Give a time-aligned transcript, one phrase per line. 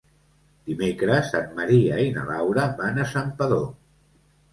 [0.69, 3.63] Dimecres en Maria i na Laura van a Santpedor.